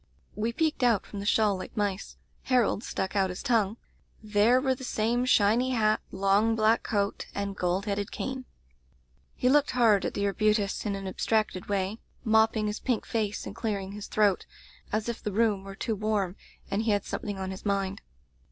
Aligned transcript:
"We 0.33 0.51
peeked 0.51 0.81
out 0.81 1.05
from 1.05 1.19
the 1.19 1.27
shawl 1.27 1.55
like 1.57 1.77
mice. 1.77 2.17
Harold 2.45 2.83
stuck 2.83 3.15
out 3.15 3.29
his 3.29 3.43
tongue. 3.43 3.77
There 4.23 4.59
were 4.59 4.73
the 4.73 4.83
same 4.83 5.25
shiny 5.25 5.73
hat, 5.75 6.01
long 6.11 6.55
black 6.55 6.81
coat, 6.81 7.27
and 7.35 7.55
gold 7.55 7.85
headed 7.85 8.11
cane. 8.11 8.45
"He 9.35 9.47
looked 9.47 9.69
hard 9.77 10.03
at 10.03 10.15
the 10.15 10.25
arbutus, 10.25 10.87
in 10.87 10.95
an 10.95 11.05
abstracted 11.05 11.67
way, 11.69 11.99
mopping 12.23 12.65
his 12.65 12.79
pink 12.79 13.05
face 13.05 13.45
and 13.45 13.55
clearing 13.55 13.91
his 13.91 14.07
throat, 14.07 14.47
as 14.91 15.07
if 15.07 15.21
the 15.21 15.31
room 15.31 15.63
were 15.63 15.75
too 15.75 15.93
warm 15.95 16.35
and 16.71 16.81
he 16.81 16.89
had 16.89 17.05
something 17.05 17.37
on 17.37 17.51
his 17.51 17.63
mind. 17.63 18.01